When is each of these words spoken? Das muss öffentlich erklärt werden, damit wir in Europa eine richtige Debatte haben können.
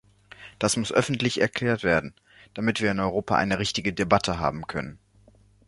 Das 0.57 0.77
muss 0.77 0.91
öffentlich 0.91 1.39
erklärt 1.41 1.83
werden, 1.83 2.15
damit 2.55 2.81
wir 2.81 2.89
in 2.89 2.99
Europa 2.99 3.35
eine 3.35 3.59
richtige 3.59 3.93
Debatte 3.93 4.39
haben 4.39 4.65
können. 4.65 4.97